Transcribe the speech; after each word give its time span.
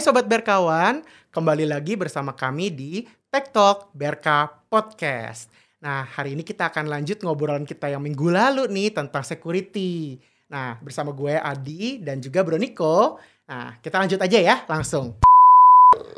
Hai 0.00 0.08
Sobat 0.08 0.24
Berkawan, 0.24 1.04
kembali 1.28 1.68
lagi 1.68 1.92
bersama 1.92 2.32
kami 2.32 2.72
di 2.72 3.04
Tech 3.28 3.52
Talk 3.52 3.92
Berka 3.92 4.48
Podcast. 4.72 5.52
Nah, 5.84 6.08
hari 6.08 6.32
ini 6.32 6.40
kita 6.40 6.72
akan 6.72 6.88
lanjut 6.88 7.20
ngobrolan 7.20 7.68
kita 7.68 7.92
yang 7.92 8.00
minggu 8.00 8.32
lalu 8.32 8.64
nih 8.72 8.96
tentang 8.96 9.20
security. 9.20 10.16
Nah, 10.48 10.80
bersama 10.80 11.12
gue 11.12 11.36
Adi 11.36 12.00
dan 12.00 12.16
juga 12.16 12.40
Bro 12.40 12.56
Niko. 12.56 13.20
Nah, 13.44 13.76
kita 13.84 14.00
lanjut 14.00 14.16
aja 14.24 14.38
ya, 14.40 14.56
langsung. 14.64 15.20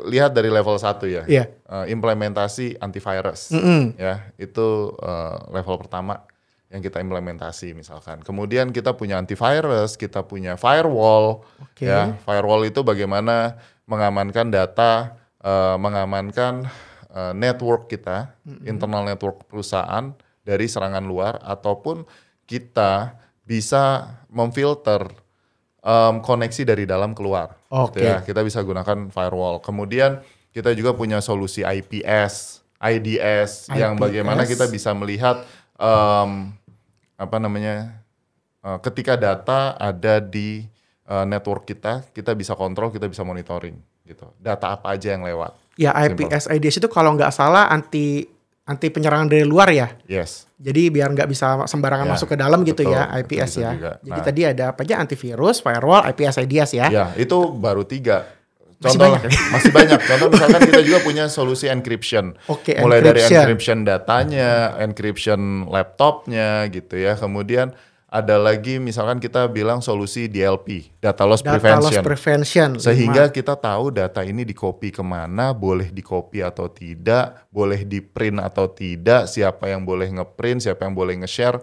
lihat 0.07 0.31
dari 0.31 0.47
level 0.47 0.79
1 0.79 1.03
ya. 1.11 1.23
Iya. 1.27 1.51
Eh, 1.51 1.85
implementasi 1.91 2.79
antivirus. 2.79 3.51
Mm-mm. 3.51 3.99
Ya, 3.99 4.31
itu 4.39 4.95
eh, 4.95 5.37
level 5.51 5.75
pertama 5.75 6.23
yang 6.73 6.81
kita 6.81 6.97
implementasi 6.97 7.77
misalkan. 7.77 8.25
Kemudian 8.25 8.73
kita 8.73 8.97
punya 8.97 9.21
antivirus, 9.21 9.93
kita 9.93 10.25
punya 10.25 10.57
firewall. 10.57 11.45
Oke. 11.61 11.85
Ya, 11.85 12.17
firewall 12.25 12.65
itu 12.65 12.81
bagaimana 12.81 13.61
mengamankan 13.85 14.49
data, 14.49 15.17
eh, 15.43 15.75
mengamankan 15.79 16.67
eh, 17.13 17.33
network 17.37 17.87
kita, 17.91 18.33
internal 18.65 19.05
network 19.05 19.45
perusahaan 19.45 20.15
dari 20.43 20.67
serangan 20.67 21.05
luar 21.05 21.39
ataupun 21.39 22.03
kita 22.43 23.15
bisa 23.43 24.11
memfilter 24.31 25.07
em, 25.83 26.15
koneksi 26.23 26.63
dari 26.63 26.83
dalam 26.87 27.11
keluar. 27.11 27.59
Oke. 27.69 27.99
Gitu 27.99 28.07
ya. 28.07 28.17
Kita 28.23 28.41
bisa 28.41 28.63
gunakan 28.63 29.11
firewall. 29.11 29.59
Kemudian 29.59 30.23
kita 30.55 30.71
juga 30.75 30.95
punya 30.95 31.19
solusi 31.19 31.61
IPS, 31.63 32.63
IDS, 32.79 33.71
yang 33.75 33.99
IPS. 33.99 34.03
bagaimana 34.03 34.41
kita 34.47 34.65
bisa 34.71 34.95
melihat 34.95 35.43
em, 35.75 36.55
apa 37.19 37.37
namanya 37.39 37.99
eh, 38.63 38.79
ketika 38.83 39.19
data 39.19 39.75
ada 39.75 40.23
di 40.23 40.67
eh, 41.05 41.25
network 41.25 41.63
kita, 41.65 42.05
kita 42.09 42.31
bisa 42.33 42.53
kontrol, 42.53 42.89
kita 42.89 43.05
bisa 43.05 43.21
monitoring 43.21 43.75
gitu. 44.03 44.27
Data 44.37 44.73
apa 44.73 44.93
aja 44.93 45.11
yang 45.11 45.23
lewat. 45.23 45.55
Ya, 45.73 45.89
IPS 45.91 46.47
IDS 46.49 46.77
itu 46.77 46.87
kalau 46.87 47.13
nggak 47.13 47.31
salah 47.31 47.65
anti 47.67 48.23
anti 48.63 48.87
penyerangan 48.87 49.27
dari 49.27 49.43
luar 49.43 49.67
ya. 49.69 49.91
Yes. 50.05 50.47
Jadi 50.55 50.87
biar 50.87 51.11
nggak 51.11 51.27
bisa 51.27 51.67
sembarangan 51.67 52.07
Ya, 52.07 52.11
masuk 52.13 52.27
ke 52.31 52.37
dalam 52.39 52.63
gitu 52.63 52.83
betul, 52.83 52.95
ya 52.95 53.03
betul, 53.03 53.19
IPS 53.19 53.51
ya. 53.57 53.69
juga. 53.75 53.91
Jadi 53.99 54.15
Nah. 54.15 54.23
tadi 54.23 54.41
ada 54.45 54.63
apa 54.71 54.79
aja 54.81 54.95
antivirus, 54.95 55.59
firewall, 55.59 56.07
IPS 56.07 56.35
IDS 56.39 56.71
ya. 56.73 56.87
Ya, 56.87 57.05
itu 57.15 57.35
baru 57.51 57.83
tiga. 57.83 58.23
Masih 58.79 58.99
Contoh 58.99 59.15
banyak 59.15 59.21
ya? 59.23 59.31
masih 59.49 59.71
banyak. 59.71 59.99
Contoh 60.03 60.27
misalkan 60.29 60.61
kita 60.67 60.81
juga 60.83 60.99
punya 61.01 61.25
solusi 61.27 61.65
encryption. 61.67 62.35
Oke, 62.47 62.75
Mulai 62.77 62.99
dari 62.99 63.19
encryption. 63.19 63.39
encryption 63.41 63.77
datanya, 63.83 64.49
encryption 64.77 65.39
laptopnya 65.67 66.67
gitu 66.67 66.95
ya. 66.95 67.15
Kemudian 67.15 67.71
ada 68.13 68.37
lagi 68.37 68.77
misalkan 68.77 69.17
kita 69.17 69.49
bilang 69.49 69.81
solusi 69.81 70.29
DLP, 70.29 70.93
data 71.01 71.25
loss 71.25 71.41
Data 71.41 71.57
prevention. 71.57 71.81
loss 71.81 71.97
prevention. 71.99 72.69
Sehingga 72.77 73.25
Lima. 73.25 73.33
kita 73.33 73.57
tahu 73.57 73.89
data 73.89 74.21
ini 74.21 74.45
di 74.45 74.53
copy 74.53 74.93
ke 74.93 75.01
mana, 75.01 75.49
boleh 75.49 75.89
di 75.89 76.05
copy 76.05 76.39
atau 76.39 76.69
tidak, 76.69 77.49
boleh 77.49 77.81
di 77.81 77.99
print 77.99 78.37
atau 78.37 78.69
tidak, 78.69 79.25
siapa 79.25 79.65
yang 79.65 79.81
boleh 79.81 80.13
ngeprint, 80.13 80.61
siapa 80.61 80.85
yang 80.85 80.93
boleh 80.93 81.25
nge-share, 81.25 81.57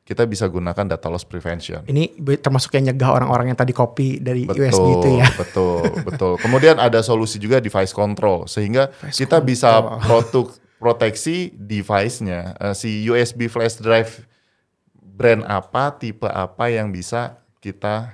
kita 0.00 0.22
bisa 0.22 0.46
gunakan 0.46 0.86
data 0.86 1.10
loss 1.10 1.26
prevention. 1.26 1.82
ini 1.84 2.06
termasuk 2.38 2.70
yang 2.72 2.86
nyegah 2.86 3.10
orang-orang 3.10 3.50
yang 3.50 3.58
tadi 3.58 3.74
copy 3.74 4.22
dari 4.22 4.46
Betul, 4.46 4.70
USB 4.70 4.86
itu 4.94 5.08
ya. 5.18 5.26
betul, 5.34 5.82
betul. 6.06 6.32
Kemudian 6.38 6.78
ada 6.78 7.02
solusi 7.02 7.42
juga 7.42 7.58
device 7.58 7.90
control, 7.90 8.46
sehingga 8.46 8.94
Device 8.94 9.18
kita 9.18 9.42
bisa 9.42 9.82
control. 9.82 9.98
produk 10.06 10.46
proteksi 10.78 11.50
device-nya, 11.52 12.54
Eh, 12.54 12.74
si 12.74 13.02
USB 13.02 13.50
flash 13.50 13.82
drive 13.82 14.22
brand 15.16 15.42
apa, 15.48 15.96
tipe 15.96 16.28
apa 16.28 16.68
yang 16.68 16.92
bisa 16.92 17.40
kita 17.64 18.12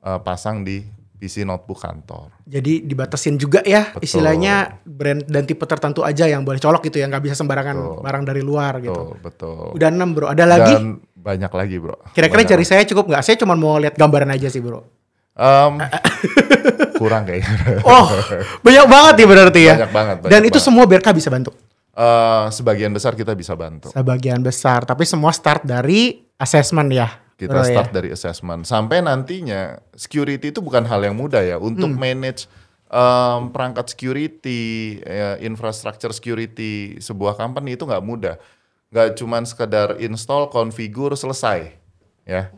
eh, 0.00 0.20
pasang 0.24 0.64
di 0.64 0.80
PC 1.22 1.46
notebook 1.46 1.78
kantor. 1.78 2.34
Jadi 2.42 2.82
dibatasin 2.82 3.38
juga 3.38 3.62
ya 3.62 3.94
Betul. 3.94 4.02
istilahnya 4.02 4.82
brand 4.82 5.22
dan 5.22 5.46
tipe 5.46 5.62
tertentu 5.68 6.02
aja 6.02 6.26
yang 6.26 6.42
boleh 6.42 6.58
colok 6.58 6.82
gitu 6.90 6.98
ya 6.98 7.06
nggak 7.06 7.30
bisa 7.30 7.38
sembarangan 7.38 7.76
Betul. 7.78 8.02
barang 8.02 8.24
dari 8.26 8.42
luar 8.42 8.82
gitu. 8.82 9.14
Betul, 9.14 9.22
betul. 9.22 9.64
Udah 9.78 9.88
enam 9.92 10.08
bro, 10.16 10.26
ada 10.26 10.44
lagi? 10.48 10.74
Dan 10.74 10.98
banyak 11.22 11.52
lagi, 11.54 11.76
Bro. 11.78 11.96
Kira-kira 12.10 12.42
jari 12.42 12.66
saya 12.66 12.82
cukup 12.82 13.06
nggak? 13.06 13.22
Saya 13.22 13.38
cuma 13.38 13.54
mau 13.54 13.78
lihat 13.78 13.94
gambaran 13.94 14.34
aja 14.34 14.50
sih 14.50 14.58
bro. 14.58 14.82
Em, 15.38 15.78
kurang 17.00 17.22
kayaknya. 17.22 17.78
Oh, 17.86 18.10
banyak 18.60 18.86
banget 18.90 19.14
ya 19.22 19.26
berarti 19.30 19.60
ya. 19.62 19.74
Banyak 19.78 19.92
banget, 19.94 20.16
banyak 20.18 20.32
Dan 20.34 20.40
itu 20.42 20.58
banget. 20.58 20.66
semua 20.66 20.84
BRK 20.90 21.08
bisa 21.14 21.30
bantu. 21.30 21.54
Eh, 21.92 22.46
sebagian 22.48 22.88
besar 22.88 23.12
kita 23.12 23.36
bisa 23.36 23.52
bantu. 23.52 23.92
Sebagian 23.92 24.40
besar, 24.40 24.88
tapi 24.88 25.04
semua 25.04 25.28
start 25.28 25.68
dari 25.68 26.24
assessment 26.40 26.88
ya. 26.88 27.20
Kita 27.36 27.52
bro, 27.52 27.60
ya? 27.60 27.68
start 27.68 27.90
dari 27.92 28.08
assessment 28.08 28.64
sampai 28.64 29.04
nantinya 29.04 29.76
security 29.92 30.54
itu 30.54 30.64
bukan 30.64 30.86
hal 30.88 31.04
yang 31.04 31.18
mudah 31.18 31.42
ya 31.44 31.60
untuk 31.60 31.90
Hmm. 31.92 32.00
manage 32.00 32.48
em, 32.92 33.48
perangkat 33.52 33.92
security, 33.92 35.00
ya, 35.00 35.40
infrastructure 35.40 36.12
security 36.12 37.00
sebuah 37.00 37.36
company 37.36 37.76
itu 37.76 37.84
nggak 37.84 38.04
mudah. 38.04 38.36
Nggak 38.92 39.16
cuman 39.16 39.48
sekedar 39.48 39.96
install, 39.96 40.48
configure, 40.48 41.16
selesai. 41.16 41.72
Ya, 42.24 42.52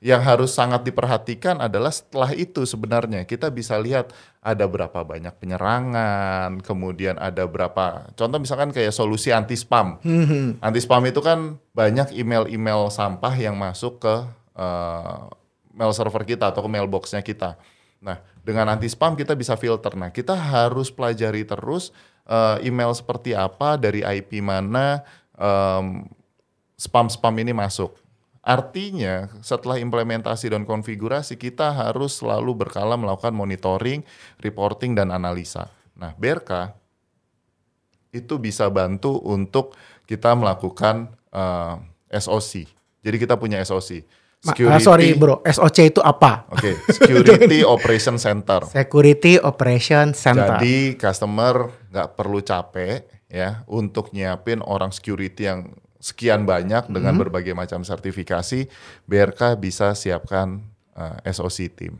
yang 0.00 0.24
harus 0.24 0.56
sangat 0.56 0.80
diperhatikan 0.88 1.60
adalah 1.60 1.92
setelah 1.92 2.32
itu 2.32 2.64
sebenarnya 2.64 3.28
kita 3.28 3.52
bisa 3.52 3.76
lihat 3.76 4.16
ada 4.40 4.64
berapa 4.64 5.04
banyak 5.04 5.36
penyerangan, 5.36 6.64
kemudian 6.64 7.20
ada 7.20 7.44
berapa. 7.44 8.08
Contoh 8.16 8.40
misalkan 8.40 8.72
kayak 8.72 8.96
solusi 8.96 9.28
anti 9.28 9.60
spam. 9.60 10.00
Hmm. 10.00 10.56
Anti 10.64 10.80
spam 10.80 11.04
itu 11.04 11.20
kan 11.20 11.60
banyak 11.76 12.16
email-email 12.16 12.88
sampah 12.88 13.36
yang 13.36 13.60
masuk 13.60 14.00
ke 14.00 14.14
eh, 14.56 15.20
mail 15.76 15.92
server 15.92 16.24
kita 16.24 16.48
atau 16.48 16.64
ke 16.64 16.70
mailboxnya 16.72 17.20
kita. 17.20 17.60
Nah, 18.00 18.24
dengan 18.40 18.72
anti 18.72 18.88
spam 18.88 19.12
kita 19.12 19.36
bisa 19.36 19.52
filter. 19.60 19.92
Nah, 20.00 20.08
kita 20.08 20.32
harus 20.32 20.88
pelajari 20.88 21.44
terus 21.44 21.92
eh, 22.24 22.56
email 22.64 22.96
seperti 22.96 23.36
apa 23.36 23.76
dari 23.76 24.00
IP 24.00 24.40
mana 24.40 25.04
em, 25.36 26.08
spam-spam 26.80 27.36
ini 27.36 27.52
masuk. 27.52 27.96
Artinya, 28.40 29.28
setelah 29.44 29.76
implementasi 29.76 30.48
dan 30.48 30.64
konfigurasi, 30.64 31.36
kita 31.36 31.76
harus 31.76 32.16
selalu 32.24 32.56
berkala 32.56 32.96
melakukan 32.96 33.36
monitoring, 33.36 34.00
reporting, 34.40 34.96
dan 34.96 35.12
analisa. 35.12 35.68
Nah, 35.92 36.16
BRK 36.16 36.72
itu 38.16 38.40
bisa 38.40 38.66
bantu 38.72 39.20
untuk 39.20 39.76
kita 40.08 40.32
melakukan 40.32 41.12
eh, 41.30 41.74
SOC. 42.16 42.64
Jadi 43.04 43.16
kita 43.20 43.36
punya 43.36 43.60
SOC. 43.60 44.08
Ma- 44.40 44.56
ah, 44.72 44.80
sorry 44.80 45.12
bro, 45.12 45.44
SOC 45.44 45.92
itu 45.92 46.00
apa? 46.00 46.48
Oke, 46.48 46.80
Security 46.88 47.60
Operation 47.76 48.16
Center. 48.16 48.64
Security 48.64 49.36
Operation 49.36 50.16
Center. 50.16 50.56
Jadi 50.56 50.96
customer 50.96 51.68
nggak 51.92 52.08
perlu 52.16 52.40
capek 52.40 53.04
ya 53.28 53.60
untuk 53.68 54.16
nyiapin 54.16 54.64
orang 54.64 54.96
security 54.96 55.44
yang 55.44 55.68
sekian 56.00 56.42
banyak 56.42 56.88
dengan 56.88 57.12
Hmm. 57.12 57.20
berbagai 57.20 57.52
macam 57.52 57.80
sertifikasi. 57.80 58.66
BRK 59.04 59.40
bisa 59.54 59.92
siapkan 59.92 60.64
eh, 60.90 61.28
SOC 61.28 61.58
team 61.70 61.94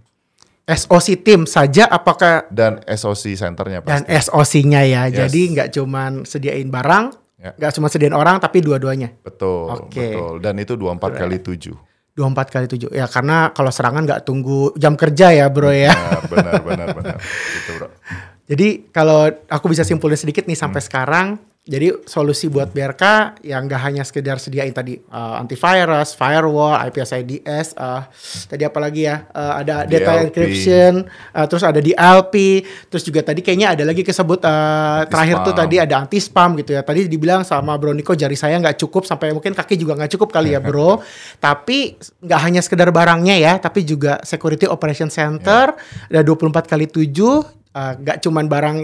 SOC 0.67 1.19
tim 1.19 1.45
saja 1.45 1.85
apakah 1.85 2.47
dan 2.49 2.79
SOC 2.87 3.35
centernya 3.35 3.83
dan 3.83 4.07
pasti. 4.07 4.31
SOC-nya 4.31 4.83
ya. 4.83 5.03
Yes. 5.05 5.27
Jadi 5.27 5.41
nggak 5.51 5.69
cuman 5.73 6.23
sediain 6.23 6.69
barang, 6.69 7.05
Ya. 7.37 7.51
nggak 7.53 7.73
cuma 7.75 7.89
sediain 7.89 8.15
orang 8.15 8.39
tapi 8.39 8.63
dua-duanya. 8.63 9.11
Betul, 9.19 9.67
Oke. 9.67 10.15
betul. 10.15 10.35
Dan 10.39 10.55
itu 10.57 10.79
24 10.79 11.19
kali 11.19 11.43
7. 11.43 11.75
24 12.13 12.49
kali 12.49 12.67
7. 12.69 12.87
Ya 12.89 13.05
karena 13.05 13.51
kalau 13.51 13.75
serangan 13.75 14.07
nggak 14.07 14.23
tunggu 14.23 14.71
jam 14.77 14.95
kerja 14.95 15.35
ya, 15.35 15.51
Bro 15.51 15.73
ya. 15.73 15.91
Benar, 16.29 16.63
benar, 16.63 16.87
benar. 16.95 17.17
Gitu, 17.19 17.71
Bro. 17.75 17.89
Jadi 18.51 18.69
kalau 18.91 19.27
aku 19.47 19.67
bisa 19.67 19.83
simpulin 19.83 20.15
sedikit 20.15 20.47
nih 20.47 20.55
Hmm. 20.55 20.71
sampai 20.71 20.83
sekarang, 20.83 21.27
jadi 21.61 21.93
solusi 22.09 22.49
buat 22.49 22.73
BRK 22.73 23.37
yang 23.45 23.69
nggak 23.69 23.83
hanya 23.85 24.01
sekedar 24.01 24.41
sediain 24.41 24.73
tadi 24.73 24.97
uh, 25.13 25.37
antivirus, 25.37 26.17
firewall, 26.17 26.73
IPS 26.89 27.21
IDS, 27.21 27.67
uh, 27.77 28.09
tadi 28.49 28.65
apa 28.65 28.81
lagi 28.81 29.05
ya? 29.05 29.29
Uh, 29.29 29.61
ada 29.61 29.85
data 29.85 30.17
DLP. 30.17 30.25
encryption, 30.25 30.93
uh, 31.37 31.45
terus 31.45 31.61
ada 31.61 31.85
DLP, 31.85 32.65
terus 32.89 33.05
juga 33.05 33.21
tadi 33.21 33.45
kayaknya 33.45 33.77
ada 33.77 33.85
lagi 33.85 34.01
kesebut 34.01 34.41
uh, 34.41 35.05
terakhir 35.05 35.45
tuh 35.45 35.53
tadi 35.53 35.77
ada 35.77 36.01
anti 36.01 36.17
spam 36.17 36.57
gitu 36.57 36.73
ya. 36.73 36.81
Tadi 36.81 37.05
dibilang 37.13 37.45
sama 37.45 37.77
Bro 37.77 37.93
Niko 37.93 38.17
jari 38.17 38.41
saya 38.41 38.57
nggak 38.57 38.81
cukup 38.81 39.05
sampai 39.05 39.37
mungkin 39.37 39.53
kaki 39.53 39.77
juga 39.77 40.01
nggak 40.01 40.17
cukup 40.17 40.33
kali 40.33 40.57
ya 40.57 40.65
Bro. 40.67 41.05
tapi 41.45 42.01
nggak 42.25 42.41
hanya 42.41 42.65
sekedar 42.65 42.89
barangnya 42.89 43.37
ya, 43.37 43.53
tapi 43.61 43.85
juga 43.85 44.17
Security 44.25 44.65
Operation 44.65 45.13
Center 45.13 45.77
ada 46.09 46.21
24 46.25 46.65
kali 46.65 46.89
7 46.89 47.05
uh, 47.05 47.93
nggak 48.01 48.17
cuman 48.25 48.49
barang 48.49 48.77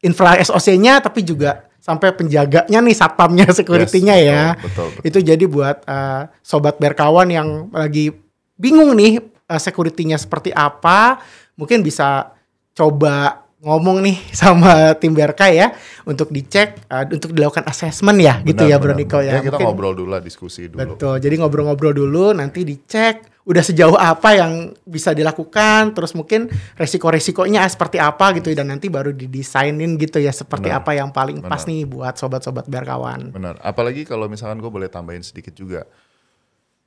infra 0.00 0.40
SOC-nya 0.40 1.04
tapi 1.04 1.20
juga 1.20 1.67
sampai 1.88 2.12
penjaganya 2.12 2.78
nih 2.78 2.92
satpamnya 2.92 3.48
security-nya 3.58 4.14
Yes, 4.14 4.28
ya. 4.28 4.42
betul, 4.52 4.60
betul, 4.60 4.86
betul. 4.92 5.06
Itu 5.08 5.18
jadi 5.24 5.44
buat 5.48 5.76
uh, 5.82 6.28
sobat 6.40 6.76
berkawan 6.76 7.32
yang 7.32 7.48
lagi 7.72 8.12
bingung 8.54 8.92
nih 8.92 9.18
uh, 9.48 9.56
security-nya 9.56 10.20
seperti 10.20 10.52
apa, 10.52 11.16
mungkin 11.56 11.80
bisa 11.80 12.36
coba 12.72 13.40
ngomong 13.58 14.04
nih 14.04 14.16
sama 14.44 14.92
tim 14.94 15.10
BRK 15.10 15.42
ya 15.50 15.72
untuk 16.04 16.28
dicek 16.28 16.76
uh, 16.86 17.08
untuk 17.08 17.32
dilakukan 17.32 17.64
assessment 17.64 18.20
ya 18.20 18.38
gitu 18.44 18.62
Benar, 18.62 18.70
ya 18.70 18.76
Bro 18.76 18.92
benar, 18.92 18.98
Niko 19.00 19.18
benar. 19.18 19.24
ya. 19.24 19.32
kita 19.40 19.48
Mungkin- 19.50 19.66
ngobrol 19.66 19.94
dulu 19.96 20.08
lah, 20.12 20.20
diskusi 20.20 20.68
dulu. 20.68 20.78
Betul. 20.78 21.14
Jadi 21.18 21.34
ngobrol-ngobrol 21.40 21.96
dulu 21.96 22.36
nanti 22.36 22.62
dicek 22.62 23.37
udah 23.48 23.64
sejauh 23.64 23.96
apa 23.96 24.36
yang 24.36 24.76
bisa 24.84 25.16
dilakukan, 25.16 25.96
terus 25.96 26.12
mungkin 26.12 26.52
resiko-resikonya 26.76 27.64
seperti 27.64 27.96
apa 27.96 28.36
gitu 28.36 28.52
dan 28.52 28.68
nanti 28.68 28.92
baru 28.92 29.16
didesainin 29.16 29.96
gitu 29.96 30.20
ya 30.20 30.36
seperti 30.36 30.68
Benar. 30.68 30.84
apa 30.84 30.90
yang 30.92 31.08
paling 31.08 31.40
pas 31.40 31.64
Benar. 31.64 31.72
nih 31.72 31.82
buat 31.88 32.14
sobat-sobat 32.20 32.68
berkawan. 32.68 33.32
Benar. 33.32 33.56
Apalagi 33.64 34.04
kalau 34.04 34.28
misalkan 34.28 34.60
gue 34.60 34.68
boleh 34.68 34.92
tambahin 34.92 35.24
sedikit 35.24 35.56
juga. 35.56 35.88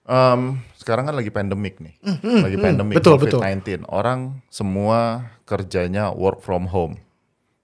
Em, 0.05 0.61
sekarang 0.77 1.09
kan 1.09 1.17
lagi 1.17 1.33
pandemik 1.33 1.81
nih, 1.81 1.97
lagi 2.45 2.57
pandemik 2.61 3.01
Betul, 3.01 3.17
COVID-19. 3.17 3.89
Orang 3.89 4.45
semua 4.53 5.33
kerjanya 5.49 6.13
work 6.13 6.45
from 6.45 6.69
home. 6.69 7.01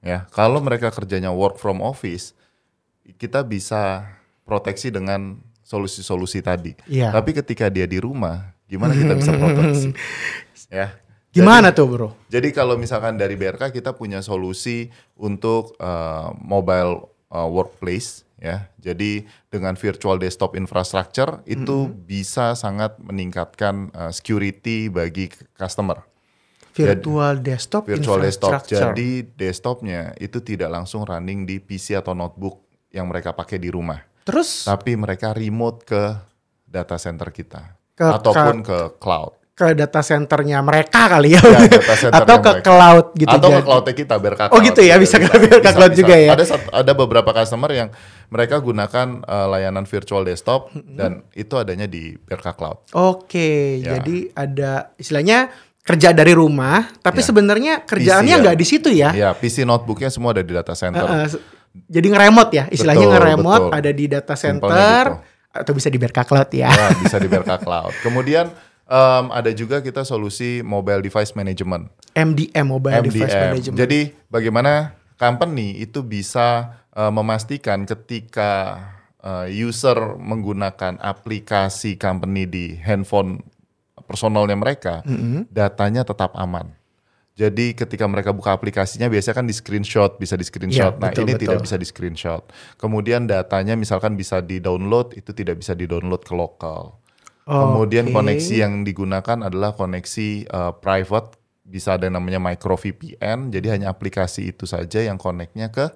Ya, 0.01 0.25
kalau 0.33 0.57
mereka 0.57 0.89
kerjanya 0.89 1.29
work 1.29 1.61
from 1.61 1.85
office, 1.85 2.33
kita 3.21 3.45
bisa 3.45 4.09
proteksi 4.45 4.89
dengan 4.89 5.37
solusi-solusi 5.61 6.41
tadi. 6.41 6.73
Iya. 6.89 7.13
Tapi 7.13 7.35
ketika 7.35 7.67
dia 7.67 7.83
di 7.83 7.99
rumah, 7.99 8.56
gimana 8.67 8.93
kita 8.93 9.13
bisa 9.15 9.31
proteksi? 9.33 9.89
ya. 10.79 10.93
Gimana 11.31 11.69
tuh 11.75 11.87
bro? 11.87 12.09
Jadi 12.31 12.49
kalau 12.49 12.79
misalkan 12.79 13.19
dari 13.19 13.37
BRK 13.37 13.69
kita 13.69 13.93
punya 13.93 14.25
solusi 14.25 14.89
untuk 15.19 15.77
uh, 15.77 16.33
mobile 16.39 17.13
uh, 17.29 17.45
workplace 17.45 18.25
ya. 18.41 18.69
Jadi 18.81 19.25
dengan 19.51 19.77
virtual 19.77 20.17
desktop 20.17 20.57
infrastructure 20.57 21.45
itu 21.45 21.91
bisa 21.91 22.57
sangat 22.57 22.97
meningkatkan 23.01 23.93
uh, 23.93 24.09
security 24.09 24.89
bagi 24.89 25.29
customer. 25.53 26.01
Virtual 26.77 27.41
desktop 27.41 27.89
Virtual 27.89 28.21
desktop. 28.21 28.53
infrastructure. 28.53 28.93
Jadi 28.93 29.09
desktopnya 29.33 30.13
itu 30.21 30.41
tidak 30.45 30.69
langsung 30.69 31.05
running 31.05 31.49
di 31.49 31.57
PC 31.57 31.97
atau 31.97 32.13
notebook 32.13 32.69
yang 32.93 33.09
mereka 33.09 33.33
pakai 33.33 33.59
di 33.59 33.67
rumah, 33.67 33.99
Terus 34.23 34.63
tapi 34.63 34.95
mereka 34.95 35.35
remote 35.35 35.83
ke 35.83 36.03
data 36.63 36.95
center 36.95 37.29
kita 37.35 37.77
Ke- 37.97 38.13
ataupun 38.13 38.61
ke 38.61 38.77
cloud. 38.95 39.33
ke 39.57 39.73
data 39.73 40.05
centernya 40.05 40.61
mereka 40.61 41.09
kali 41.09 41.33
ya, 41.33 41.41
Ya, 41.41 41.65
data 41.65 41.93
atau 42.21 42.35
ke 42.37 42.51
mereka. 42.53 42.61
cloud 42.61 43.05
gitu 43.17 43.33
atau 43.33 43.49
ke 43.49 43.61
cloudnya 43.65 43.93
kita 43.97 44.13
Oh 44.53 44.61
gitu 44.61 44.81
ya, 44.85 45.01
bisa 45.01 45.17
ke 45.17 45.25
Cloud 45.67 45.97
juga 45.97 46.13
ya? 46.13 46.37
ada 46.37 46.45
ada 46.71 46.91
beberapa 46.93 47.33
customer 47.33 47.73
yang 47.73 47.89
mereka 48.29 48.61
gunakan 48.61 49.25
uh, 49.25 49.49
layanan 49.49 49.83
virtual 49.83 50.21
desktop 50.21 50.69
dan 50.87 51.25
itu 51.33 51.57
adanya 51.57 51.89
di 51.89 52.13
BRK 52.19 52.53
Cloud 52.53 52.77
Oke, 52.93 53.81
Ya. 53.81 53.97
jadi 53.97 54.29
ada 54.31 54.71
istilahnya 54.93 55.49
kerja 55.81 56.13
dari 56.13 56.37
rumah, 56.37 56.93
tapi 56.99 57.23
Ya. 57.23 57.25
sebenarnya 57.25 57.73
kerjaannya 57.81 58.35
ya. 58.35 58.41
nggak 58.43 58.57
di 58.57 58.65
situ 58.67 58.89
ya. 58.91 59.09
ya 59.11 59.33
PC 59.33 59.65
notebooknya 59.65 60.13
semua 60.13 60.37
ada 60.37 60.45
di 60.45 60.53
data 60.53 60.77
center 60.77 61.01
Eh, 61.01 61.17
eh, 61.25 61.27
jadi 61.89 62.07
ngeremot 62.07 62.49
ya, 62.51 62.69
istilahnya 62.69 63.09
ngeremot 63.09 63.73
ada 63.73 63.89
di 63.89 64.05
data 64.05 64.37
center 64.37 65.01
gitu. 65.15 65.35
Atau 65.63 65.73
bisa 65.73 65.87
di 65.89 65.97
BRK 65.97 66.19
Cloud 66.27 66.49
ya. 66.53 66.69
ya 66.69 66.87
bisa 67.01 67.17
di 67.17 67.27
BRK 67.29 67.63
Cloud 67.65 67.93
kemudian 68.05 68.49
um, 68.85 69.33
ada 69.33 69.49
juga 69.53 69.81
kita 69.81 70.05
solusi 70.05 70.61
mobile 70.61 71.01
device 71.01 71.33
management 71.33 71.89
MDM 72.17 72.65
Mobile 72.65 73.05
Device 73.05 73.29
MDM. 73.29 73.45
Management. 73.53 73.77
Jadi 73.77 73.99
bagaimana 74.25 74.97
company 75.21 75.77
itu 75.77 76.01
bisa 76.01 76.81
uh, 76.97 77.13
memastikan 77.13 77.85
ketika 77.85 78.81
uh, 79.21 79.45
user 79.45 80.17
menggunakan 80.17 80.97
aplikasi 80.97 81.93
company 82.01 82.49
di 82.49 82.73
handphone 82.81 83.45
personalnya 84.09 84.55
mereka, 84.55 85.03
datanya 85.51 86.07
tetap 86.07 86.31
aman. 86.39 86.73
Jadi 87.37 87.77
ketika 87.77 88.09
mereka 88.09 88.33
buka 88.33 88.49
aplikasinya 88.49 89.05
biasanya 89.13 89.35
kan 89.37 89.45
di 89.45 89.53
screenshot, 89.53 90.17
bisa 90.17 90.33
di 90.33 90.41
screenshot. 90.41 90.97
Iya, 90.97 90.97
nah, 90.97 91.13
betul, 91.13 91.29
ini 91.29 91.37
betul. 91.37 91.43
tidak 91.45 91.59
bisa 91.69 91.75
di 91.77 91.85
screenshot. 91.85 92.43
Kemudian 92.81 93.29
datanya 93.29 93.77
misalkan 93.77 94.17
bisa 94.17 94.41
di-download, 94.41 95.13
itu 95.13 95.37
tidak 95.37 95.61
bisa 95.61 95.77
di-download 95.77 96.25
ke 96.25 96.33
lokal. 96.33 96.97
Kemudian 97.45 98.09
Oke. 98.09 98.15
koneksi 98.17 98.55
yang 98.57 98.81
digunakan 98.81 99.37
adalah 99.45 99.77
koneksi 99.77 100.49
uh, 100.49 100.73
private, 100.81 101.37
bisa 101.61 101.93
ada 101.93 102.09
yang 102.09 102.17
namanya 102.17 102.41
micro 102.41 102.73
VPN, 102.73 103.53
jadi 103.53 103.77
hanya 103.77 103.93
aplikasi 103.93 104.51
itu 104.51 104.65
saja 104.65 105.05
yang 105.05 105.21
koneknya 105.21 105.69
ke 105.69 105.87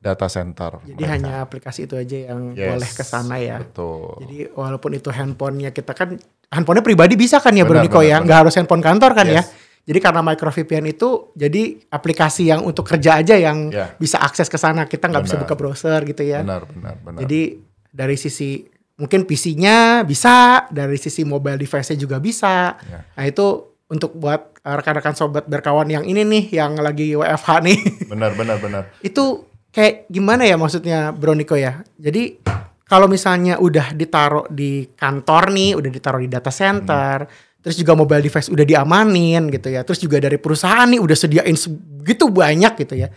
data 0.00 0.30
center. 0.30 0.86
Jadi 0.86 1.02
mereka. 1.02 1.12
hanya 1.18 1.32
aplikasi 1.42 1.90
itu 1.90 1.98
aja 1.98 2.30
yang 2.30 2.54
Yes, 2.54 2.78
boleh 2.78 2.90
ke 2.94 3.04
sana 3.04 3.36
ya. 3.42 3.58
Betul. 3.58 4.22
Jadi 4.22 4.38
walaupun 4.54 4.90
itu 4.94 5.10
handphonenya 5.10 5.74
kita 5.74 5.92
kan 5.98 6.14
handphonenya 6.46 6.84
pribadi 6.86 7.18
bisa 7.18 7.42
kan 7.42 7.52
ya 7.58 7.66
Bro 7.66 7.82
Benar, 7.82 7.84
Niko 7.90 8.00
benar, 8.00 8.12
ya, 8.12 8.16
nggak 8.22 8.38
harus 8.46 8.54
handphone 8.54 8.84
kantor 8.84 9.12
kan 9.18 9.26
ya. 9.26 9.42
Jadi 9.86 9.98
karena 10.02 10.18
micro 10.18 10.50
VPN 10.50 10.90
itu 10.90 11.30
jadi 11.32 11.78
aplikasi 11.88 12.50
yang 12.50 12.66
untuk 12.66 12.82
kerja 12.84 13.22
aja 13.22 13.38
yang 13.38 13.70
Ya. 13.70 13.94
bisa 13.94 14.18
akses 14.18 14.50
ke 14.50 14.58
sana. 14.58 14.84
Kita 14.84 15.06
nggak 15.06 15.22
bisa 15.22 15.38
buka 15.38 15.54
browser 15.54 16.02
gitu 16.02 16.20
ya. 16.20 16.42
Benar, 16.42 16.66
benar, 16.66 16.94
benar. 16.98 17.18
Jadi 17.22 17.40
dari 17.88 18.18
sisi 18.18 18.66
mungkin 18.96 19.22
PC-nya 19.22 20.02
bisa, 20.02 20.66
dari 20.68 20.98
sisi 20.98 21.22
mobile 21.22 21.54
device-nya 21.54 21.94
juga 21.94 22.18
bisa. 22.18 22.74
Ya. 22.82 23.06
Nah 23.14 23.24
itu 23.24 23.46
untuk 23.86 24.10
buat 24.12 24.58
rekan-rekan 24.58 25.14
sobat 25.14 25.46
berkawan 25.46 25.86
yang 25.86 26.02
ini 26.02 26.26
nih, 26.26 26.44
yang 26.52 26.74
lagi 26.76 27.14
WFH 27.14 27.48
nih, 27.62 27.78
benar, 28.10 28.34
benar, 28.34 28.58
benar. 28.58 28.82
itu 28.98 29.46
kayak 29.70 30.10
gimana 30.10 30.42
ya 30.42 30.58
maksudnya 30.58 31.14
Bro 31.14 31.38
Niko 31.38 31.54
ya? 31.54 31.86
Jadi 31.94 32.42
kalau 32.82 33.06
misalnya 33.06 33.58
udah 33.58 33.94
ditaruh 33.94 34.50
di 34.50 34.90
kantor 34.90 35.54
nih, 35.54 35.78
udah 35.78 35.90
ditaruh 35.92 36.18
di 36.18 36.26
data 36.26 36.50
center, 36.50 37.30
terus 37.66 37.82
juga 37.82 37.98
mobile 37.98 38.22
device 38.22 38.46
udah 38.46 38.62
diamanin 38.62 39.50
gitu 39.50 39.74
ya, 39.74 39.82
terus 39.82 39.98
juga 39.98 40.22
dari 40.22 40.38
perusahaan 40.38 40.86
nih 40.86 41.02
udah 41.02 41.16
sediain 41.18 41.56
segitu 41.58 42.30
banyak 42.30 42.86
gitu 42.86 42.94
ya, 42.94 43.10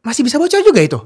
masih 0.00 0.24
bisa 0.24 0.40
bocor 0.40 0.64
juga 0.64 0.80
itu? 0.80 0.96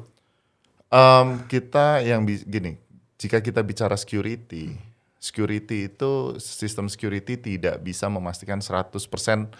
Em, 0.87 1.43
kita 1.51 1.99
yang 2.07 2.23
gini, 2.23 2.79
jika 3.19 3.43
kita 3.43 3.59
bicara 3.67 3.99
security, 3.99 4.79
security 5.19 5.91
itu 5.91 6.39
sistem 6.39 6.87
security 6.87 7.35
tidak 7.35 7.83
bisa 7.83 8.07
memastikan 8.07 8.63
100% 8.63 9.51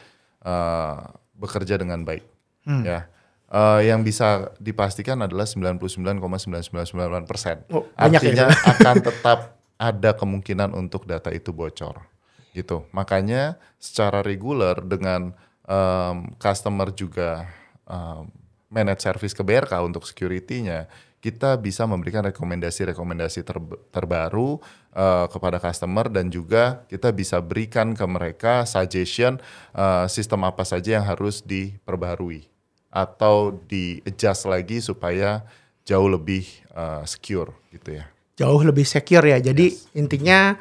eh, 0.47 0.97
bekerja 1.35 1.83
dengan 1.83 2.07
baik. 2.07 2.23
Hmm. 2.63 2.87
Ya. 2.87 3.11
Eh, 3.49 3.81
yang 3.91 4.07
bisa 4.07 4.55
dipastikan 4.63 5.19
adalah 5.25 5.49
99,999%. 5.49 7.65
Oh, 7.75 7.89
ya 7.99 8.07
Artinya 8.07 8.47
akan 8.77 8.97
tetap 9.03 9.59
ada 9.79 10.11
kemungkinan 10.15 10.75
untuk 10.77 11.09
data 11.09 11.33
itu 11.35 11.51
bocor. 11.51 12.18
Gitu. 12.53 12.85
Makanya 12.93 13.57
secara 13.79 14.25
reguler 14.25 14.79
dengan 14.85 15.37
em, 15.69 16.33
customer 16.41 16.93
juga 16.93 17.47
em, 17.85 18.29
manage 18.69 19.05
service 19.05 19.33
ke 19.33 19.41
BRK 19.41 19.81
untuk 19.81 20.05
security-nya, 20.05 20.89
kita 21.19 21.59
bisa 21.59 21.83
memberikan 21.83 22.23
rekomendasi-rekomendasi 22.31 23.43
terb- 23.43 23.81
terbaru 23.91 24.63
eh, 24.95 25.27
kepada 25.27 25.59
customer 25.59 26.07
dan 26.07 26.31
juga 26.31 26.87
kita 26.87 27.11
bisa 27.11 27.43
berikan 27.43 27.97
ke 27.97 28.07
mereka 28.07 28.63
suggestion 28.69 29.43
eh, 29.75 30.07
sistem 30.07 30.47
apa 30.47 30.63
saja 30.63 31.01
yang 31.01 31.07
harus 31.07 31.43
diperbarui 31.43 32.47
atau 32.89 33.53
di 33.67 34.01
adjust 34.07 34.47
lagi 34.47 34.79
supaya 34.79 35.43
jauh 35.83 36.07
lebih 36.07 36.47
eh, 36.71 37.03
secure 37.05 37.51
gitu 37.75 37.99
ya. 37.99 38.07
jauh 38.39 38.63
lebih 38.63 38.87
secure 38.87 39.27
ya. 39.27 39.43
Jadi 39.43 39.75
intinya 39.99 40.55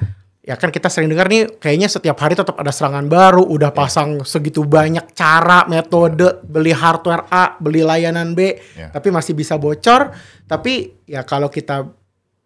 ya 0.47 0.55
kan 0.55 0.71
kita 0.71 0.87
sering 0.87 1.11
dengar 1.11 1.27
nih 1.27 1.59
kayaknya 1.59 1.91
setiap 1.91 2.15
hari 2.23 2.31
tetap 2.31 2.55
ada 2.55 2.71
serangan 2.71 3.11
baru, 3.11 3.43
udah 3.43 3.75
pasang 3.75 4.23
segitu 4.23 4.63
banyak 4.63 5.11
cara, 5.11 5.67
metode, 5.67 6.39
beli 6.47 6.71
hardware 6.71 7.27
A, 7.27 7.59
beli 7.59 7.83
layanan 7.83 8.31
B, 8.31 8.55
Ya. 8.79 8.87
tapi 8.87 9.11
masih 9.11 9.35
bisa 9.35 9.59
bocor. 9.59 10.15
Tapi 10.47 11.03
ya 11.03 11.27
kalau 11.27 11.51
kita 11.51 11.91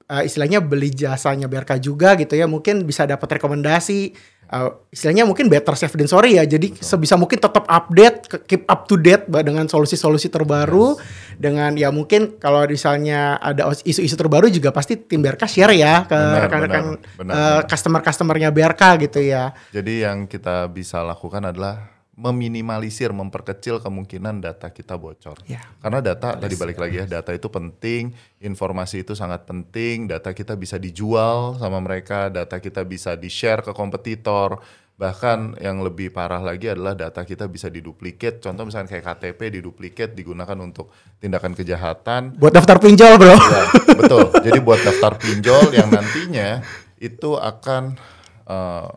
uh, 0.09 0.21
istilahnya 0.25 0.65
beli 0.65 0.89
jasanya 0.89 1.45
BRK 1.45 1.77
juga 1.77 2.17
gitu 2.17 2.33
ya, 2.33 2.49
mungkin 2.49 2.89
bisa 2.89 3.05
dapat 3.05 3.37
rekomendasi. 3.37 4.17
Uh, 4.51 4.83
istilahnya 4.91 5.23
mungkin 5.23 5.47
better 5.47 5.71
safe 5.79 5.95
than 5.95 6.11
sorry 6.11 6.35
ya. 6.35 6.43
Jadi 6.43 6.75
sebisa 6.75 7.15
mungkin 7.15 7.39
tetap 7.39 7.63
update, 7.63 8.27
ke- 8.27 8.43
keep 8.43 8.63
up 8.67 8.83
to 8.83 8.99
date 8.99 9.23
dengan 9.31 9.63
solusi-solusi 9.71 10.27
terbaru. 10.27 10.99
Dengan 11.39 11.71
ya 11.79 11.87
mungkin 11.87 12.35
kalau 12.35 12.67
misalnya 12.67 13.39
ada 13.39 13.71
isu-isu 13.87 14.19
terbaru 14.19 14.51
juga 14.51 14.75
pasti 14.75 14.99
tim 14.99 15.23
BRK 15.23 15.47
share 15.47 15.71
ya 15.79 16.03
ke 16.03 16.19
rekan-rekan 16.19 16.83
uh, 17.31 17.63
customer-customernya 17.63 18.51
BRK 18.51 19.07
gitu 19.07 19.23
ya. 19.23 19.55
Jadi 19.71 20.03
yang 20.03 20.27
kita 20.27 20.67
bisa 20.67 20.99
lakukan 20.99 21.47
adalah 21.47 22.00
meminimalisir, 22.21 23.09
memperkecil 23.09 23.81
kemungkinan 23.81 24.45
data 24.45 24.69
kita 24.69 24.93
bocor. 24.93 25.41
Ya. 25.49 25.65
Karena 25.81 26.05
data 26.05 26.37
tadi 26.37 26.53
balik 26.53 26.77
lagi 26.77 27.01
ya, 27.01 27.05
data 27.09 27.33
itu 27.33 27.49
penting, 27.49 28.13
informasi 28.37 29.01
itu 29.01 29.17
sangat 29.17 29.49
penting, 29.49 30.05
data 30.05 30.29
kita 30.29 30.53
bisa 30.53 30.77
dijual 30.77 31.57
sama 31.57 31.81
mereka, 31.81 32.29
data 32.29 32.61
kita 32.61 32.85
bisa 32.85 33.17
di-share 33.17 33.65
ke 33.65 33.73
kompetitor, 33.73 34.61
bahkan 35.01 35.57
yang 35.57 35.81
lebih 35.81 36.13
parah 36.13 36.37
lagi 36.37 36.69
adalah 36.69 36.93
data 36.93 37.25
kita 37.25 37.49
bisa 37.49 37.73
diduplikat. 37.73 38.37
Contoh 38.37 38.69
misalnya 38.69 38.93
kayak 38.93 39.05
KTP 39.17 39.57
diduplikat 39.57 40.13
digunakan 40.13 40.53
untuk 40.61 40.93
tindakan 41.17 41.57
kejahatan. 41.57 42.37
Buat 42.37 42.61
daftar 42.61 42.77
pinjol 42.77 43.17
bro. 43.17 43.33
Ya, 43.33 43.63
betul. 43.97 44.29
Jadi 44.45 44.59
buat 44.61 44.77
daftar 44.85 45.17
pinjol 45.17 45.73
yang 45.73 45.89
nantinya 45.89 46.61
itu 47.01 47.33
akan 47.33 47.97
eh, 48.45 48.89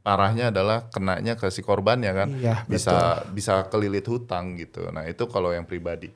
parahnya 0.00 0.48
adalah 0.48 0.88
kenanya 0.88 1.36
ke 1.36 1.48
si 1.52 1.60
korban 1.60 2.00
ya 2.00 2.12
kan. 2.16 2.28
Iya, 2.32 2.64
bisa 2.66 3.24
bisa 3.30 3.68
kelilit 3.68 4.04
hutang 4.08 4.56
gitu. 4.56 4.88
Nah, 4.92 5.04
itu 5.06 5.24
kalau 5.28 5.52
yang 5.52 5.68
pribadi. 5.68 6.10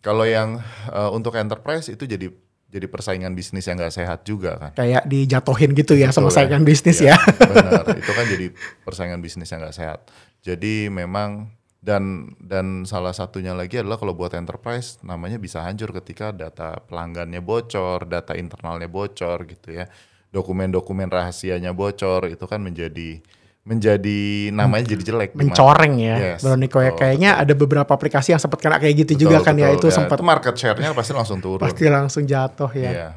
Kalau 0.00 0.24
yang 0.24 0.60
eh, 0.88 1.10
untuk 1.12 1.36
enterprise 1.36 1.92
itu 1.92 2.08
jadi 2.08 2.32
jadi 2.70 2.86
persaingan 2.86 3.34
bisnis 3.34 3.66
yang 3.66 3.76
nggak 3.76 3.94
sehat 3.94 4.22
juga 4.22 4.54
kan. 4.56 4.70
Kayak 4.78 5.02
dijatuhin 5.10 5.74
gitu 5.74 5.98
ya 5.98 6.14
sama 6.14 6.30
Betul 6.30 6.36
saingan 6.38 6.62
bisnis 6.62 7.02
Iya, 7.02 7.18
ya. 7.18 7.46
Benar, 7.50 7.84
itu 7.98 8.12
kan 8.14 8.26
jadi 8.30 8.46
persaingan 8.86 9.20
bisnis 9.20 9.50
yang 9.50 9.60
nggak 9.60 9.76
sehat. 9.76 10.00
Jadi 10.40 10.86
memang 10.86 11.50
dan 11.82 12.36
dan 12.38 12.84
salah 12.86 13.10
satunya 13.10 13.56
lagi 13.56 13.80
adalah 13.80 13.98
kalau 13.98 14.14
buat 14.14 14.36
enterprise 14.36 15.00
namanya 15.02 15.40
bisa 15.40 15.64
hancur 15.66 15.90
ketika 15.96 16.30
data 16.30 16.78
pelanggannya 16.86 17.42
bocor, 17.42 18.06
data 18.06 18.38
internalnya 18.38 18.86
bocor 18.86 19.50
gitu 19.50 19.74
ya. 19.74 19.90
Dokumen-dokumen 20.30 21.06
rahasianya 21.06 21.70
bocor 21.70 22.26
itu 22.26 22.44
kan 22.44 22.58
menjadi 22.58 23.18
menjadi 23.60 24.50
namanya 24.50 24.88
jadi 24.88 25.02
jelek. 25.04 25.30
Mencoreng 25.36 26.00
ya, 26.00 26.16
Yes, 26.16 26.40
Bro 26.40 26.56
Niko 26.56 26.80
ya. 26.80 26.90
betul, 26.90 26.98
Kayaknya 26.98 27.30
ada 27.36 27.52
beberapa 27.52 27.90
aplikasi 27.92 28.32
yang 28.32 28.40
sempat 28.40 28.58
kena 28.58 28.80
kayak 28.80 29.04
gitu 29.04 29.12
Betul, 29.14 29.22
juga 29.28 29.36
kan 29.44 29.54
ya. 29.54 29.68
betul. 29.68 29.78
Itu 29.78 29.86
sempat 29.92 30.16
itu 30.16 30.24
market 30.24 30.54
share-nya 30.56 30.90
pasti 30.90 31.12
langsung 31.12 31.38
turun. 31.38 31.60
pasti 31.60 31.84
langsung 31.86 32.24
jatuh 32.24 32.70
ya. 32.72 32.90
Iya. 32.90 33.08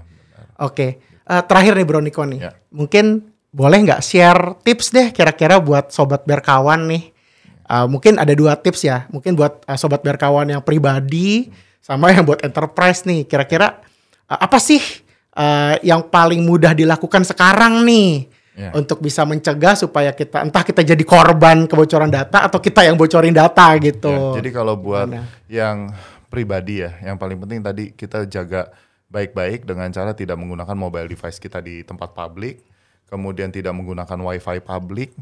Oke, 0.60 0.88
Eh, 1.24 1.39
terakhir 1.48 1.79
nih 1.79 1.88
Bro 1.88 2.03
Niko 2.03 2.27
nih. 2.27 2.39
Ya. 2.41 2.51
Mungkin 2.67 3.24
boleh 3.48 3.79
nggak 3.79 4.03
share 4.03 4.60
tips 4.60 4.91
deh 4.91 5.08
kira-kira 5.10 5.55
buat 5.55 5.88
sobat 5.88 6.27
berkawan 6.27 6.91
nih. 6.91 7.15
Eh, 7.63 7.86
mungkin 7.88 8.20
ada 8.20 8.36
dua 8.36 8.60
tips 8.60 8.84
ya. 8.84 9.08
Mungkin 9.08 9.39
buat 9.39 9.63
eh, 9.63 9.79
sobat 9.79 10.03
berkawan 10.03 10.51
yang 10.51 10.60
pribadi 10.60 11.48
sama 11.79 12.12
yang 12.12 12.27
buat 12.27 12.43
enterprise 12.43 13.08
nih. 13.08 13.24
Kira-kira 13.24 13.79
eh, 14.27 14.36
apa 14.36 14.60
sih 14.60 14.84
eh, 15.34 15.75
yang 15.84 16.08
paling 16.08 16.42
mudah 16.46 16.74
dilakukan 16.74 17.25
sekarang 17.25 17.84
nih 17.84 18.30
Ya. 18.54 18.70
untuk 18.78 19.02
bisa 19.02 19.25
mencegah 19.25 19.74
supaya 19.74 20.13
kita 20.13 20.46
entah 20.46 20.62
kita 20.62 20.86
jadi 20.86 21.02
korban 21.02 21.66
kebocoran 21.66 22.06
data 22.06 22.46
atau 22.46 22.62
kita 22.62 22.86
yang 22.86 22.94
bocorin 22.94 23.34
data 23.34 23.66
gitu. 23.82 24.13
Ya, 24.13 24.38
jadi 24.38 24.50
kalau 24.54 24.78
buat 24.78 25.10
Gimana? 25.10 25.25
yang 25.50 25.90
pribadi 26.30 26.86
ya, 26.86 26.94
yang 27.02 27.18
paling 27.18 27.42
penting 27.42 27.66
tadi 27.66 27.84
kita 27.98 28.30
jaga 28.30 28.70
baik-baik 29.10 29.66
dengan 29.66 29.90
cara 29.90 30.13
tidak 30.13 30.38
menggunakan 30.38 30.78
mobile 30.78 31.10
device 31.10 31.42
kita 31.42 31.66
di 31.66 31.82
tempat 31.82 32.13
publik, 32.13 32.62
kemudian 33.10 33.50
tidak 33.50 33.74
menggunakan 33.74 34.22
wifi 34.22 34.62
publik, 34.62 35.18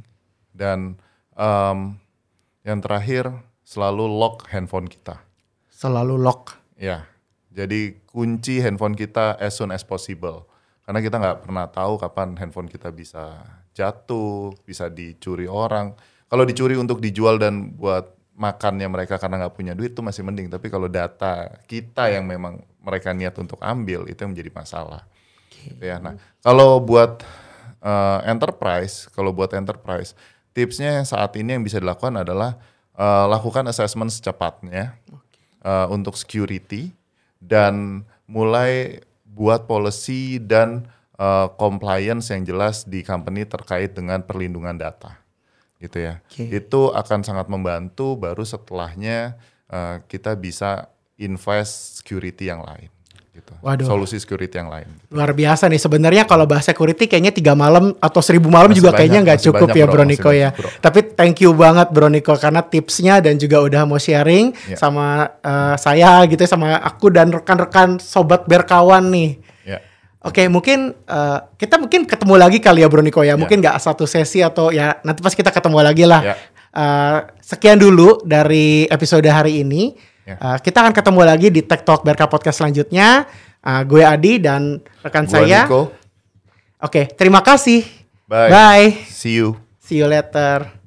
dan 0.51 0.99
em, 1.31 1.95
yang 2.67 2.79
terakhir 2.83 3.31
selalu 3.63 4.11
lock 4.11 4.51
handphone 4.51 4.91
kita. 4.91 5.23
Selalu 5.71 6.19
lock. 6.19 6.59
Ya, 6.75 7.07
jadi 7.51 7.99
kunci 8.07 8.63
handphone 8.63 8.95
kita 8.95 9.35
as 9.35 9.59
soon 9.59 9.75
as 9.75 9.83
possible. 9.83 10.47
Karena 10.87 10.99
kita 11.03 11.15
nggak 11.19 11.39
pernah 11.43 11.67
tahu 11.67 11.99
kapan 11.99 12.39
handphone 12.39 12.71
kita 12.71 12.89
bisa 12.95 13.43
jatuh, 13.75 14.55
bisa 14.63 14.87
dicuri 14.87 15.51
orang. 15.51 15.91
Kalau 16.31 16.47
dicuri 16.47 16.79
untuk 16.79 17.03
dijual 17.03 17.35
dan 17.35 17.75
buat 17.75 18.15
makannya 18.39 18.87
mereka 18.87 19.19
karena 19.19 19.45
nggak 19.45 19.55
punya 19.55 19.73
duit 19.75 19.91
itu 19.91 19.99
masih 19.99 20.23
mending. 20.23 20.47
Tapi 20.47 20.71
kalau 20.71 20.87
data 20.87 21.59
kita 21.67 22.07
yang 22.07 22.23
memang 22.23 22.63
mereka 22.79 23.11
niat 23.11 23.35
untuk 23.35 23.59
ambil 23.59 24.07
itu 24.07 24.19
yang 24.23 24.31
menjadi 24.31 24.51
masalah. 24.55 25.03
Gitu 25.51 25.83
ya. 25.83 25.99
Nah, 25.99 26.15
kalau 26.39 26.79
buat 26.79 27.19
eh, 27.83 28.19
enterprise, 28.31 29.11
kalau 29.11 29.35
buat 29.35 29.51
enterprise, 29.51 30.15
tipsnya 30.55 31.03
saat 31.03 31.35
ini 31.35 31.59
yang 31.59 31.63
bisa 31.67 31.83
dilakukan 31.83 32.23
adalah 32.23 32.55
eh, 32.95 33.25
lakukan 33.27 33.67
assessment 33.67 34.09
secepatnya 34.09 34.95
eh, 35.61 35.87
untuk 35.91 36.15
security 36.15 36.95
dan 37.41 38.05
mulai 38.29 39.01
buat 39.25 39.65
policy 39.65 40.37
dan 40.37 40.85
eh, 41.17 41.47
compliance 41.57 42.29
yang 42.29 42.45
jelas 42.45 42.85
di 42.85 43.01
company 43.01 43.43
terkait 43.43 43.97
dengan 43.97 44.21
perlindungan 44.21 44.77
data. 44.77 45.17
Gitu 45.81 45.97
ya. 45.97 46.21
Oke. 46.29 46.45
itu 46.45 46.81
akan 46.93 47.25
sangat 47.25 47.49
membantu 47.49 48.13
baru 48.13 48.45
setelahnya 48.45 49.35
eh, 49.67 49.97
kita 50.05 50.37
bisa 50.37 50.93
invest 51.17 52.01
security 52.05 52.53
yang 52.53 52.61
lain 52.61 52.93
gitu 53.31 53.55
Waduh. 53.63 53.87
solusi 53.87 54.19
security 54.19 54.59
yang 54.59 54.67
lain 54.67 54.91
Luar 55.07 55.31
biasa 55.31 55.71
nih 55.71 55.79
sebenarnya 55.79 56.23
kalau 56.27 56.43
bahas 56.43 56.67
security 56.67 57.07
kayaknya 57.07 57.31
tiga 57.31 57.55
malam 57.55 57.95
atau 57.97 58.19
seribu 58.19 58.51
malam 58.51 58.75
Masih 58.75 58.83
juga 58.83 58.91
banyak, 58.91 58.99
kayaknya 58.99 59.19
nggak 59.23 59.39
cukup 59.39 59.67
banyak, 59.71 59.79
ya 59.79 59.85
bro, 59.87 59.93
Bro 59.93 60.03
masih 60.03 60.11
Niko 60.11 60.31
ya. 60.31 60.49
bro. 60.51 60.69
Tapi 60.77 60.99
thank 61.15 61.37
you 61.39 61.51
banget 61.55 61.87
Bro 61.89 62.11
Niko 62.11 62.33
karena 62.35 62.59
tipsnya 62.59 63.23
dan 63.23 63.39
juga 63.39 63.63
udah 63.63 63.87
mau 63.87 63.95
sharing 63.95 64.51
Ya. 64.67 64.75
sama 64.75 65.31
eh, 65.39 65.75
saya 65.79 66.27
gitu 66.27 66.43
sama 66.43 66.75
aku 66.77 67.07
dan 67.07 67.31
rekan-rekan 67.31 68.03
sobat 68.03 68.43
berkawan 68.45 69.07
nih. 69.07 69.39
ya 69.63 69.79
Oke 70.21 70.51
mungkin 70.51 70.91
eh, 70.91 71.39
kita 71.55 71.79
mungkin 71.79 72.03
ketemu 72.03 72.35
lagi 72.35 72.59
kali 72.59 72.83
ya 72.83 72.91
Bro 72.91 72.99
Niko 72.99 73.23
ya. 73.23 73.39
Mungkin 73.39 73.63
nggak 73.63 73.79
satu 73.79 74.03
sesi 74.03 74.43
atau 74.43 74.75
ya 74.75 74.99
nanti 75.01 75.23
pas 75.23 75.31
kita 75.31 75.55
ketemu 75.55 75.79
lagi 75.79 76.03
lah. 76.03 76.21
Ya. 76.21 76.35
Eh, 76.71 77.17
sekian 77.39 77.79
dulu 77.79 78.19
dari 78.23 78.91
episode 78.91 79.23
hari 79.25 79.63
ini. 79.63 80.10
Ya. 80.25 80.35
Eh, 80.37 80.57
kita 80.61 80.85
akan 80.85 80.93
ketemu 80.93 81.21
lagi 81.25 81.47
di 81.49 81.61
Tech 81.65 81.81
Talk 81.81 82.05
Berka 82.05 82.29
Podcast 82.29 82.61
selanjutnya. 82.61 83.25
Eh, 83.61 83.81
gue 83.85 84.01
Adi 84.05 84.37
dan 84.41 84.81
rekan 85.01 85.25
Gua 85.25 85.33
saya. 85.33 85.65
Oke, 86.81 87.09
terima 87.13 87.45
kasih. 87.45 87.85
bye 88.25 88.49
Bye. 88.49 88.87
see 89.11 89.37
you 89.37 89.59
See 89.91 89.99
you 89.99 90.07
later. 90.07 90.80